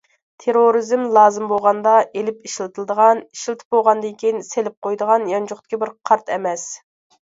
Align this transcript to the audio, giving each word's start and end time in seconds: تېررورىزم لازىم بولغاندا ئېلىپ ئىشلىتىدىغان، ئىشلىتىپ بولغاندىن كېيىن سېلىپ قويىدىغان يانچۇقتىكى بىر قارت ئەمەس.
تېررورىزم 0.43 1.03
لازىم 1.17 1.45
بولغاندا 1.51 1.93
ئېلىپ 2.07 2.49
ئىشلىتىدىغان، 2.51 3.23
ئىشلىتىپ 3.29 3.79
بولغاندىن 3.79 4.19
كېيىن 4.27 4.45
سېلىپ 4.51 4.81
قويىدىغان 4.91 5.31
يانچۇقتىكى 5.37 5.85
بىر 5.87 5.97
قارت 6.13 6.39
ئەمەس. 6.39 6.71